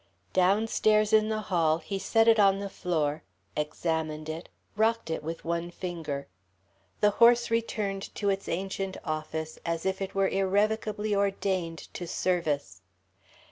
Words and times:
Downstairs 0.33 1.13
in 1.13 1.29
the 1.29 1.41
hall 1.41 1.77
he 1.77 1.99
set 1.99 2.27
it 2.27 2.39
on 2.39 2.57
the 2.57 2.71
floor, 2.71 3.21
examined 3.55 4.29
it, 4.29 4.49
rocked 4.75 5.11
it 5.11 5.21
with 5.23 5.45
one 5.45 5.69
finger. 5.69 6.27
The 7.01 7.11
horse 7.11 7.51
returned 7.51 8.15
to 8.15 8.29
its 8.29 8.49
ancient 8.49 8.97
office 9.03 9.59
as 9.63 9.85
if 9.85 10.01
it 10.01 10.15
were 10.15 10.27
irrevocably 10.27 11.13
ordained 11.13 11.87
to 11.93 12.07
service. 12.07 12.81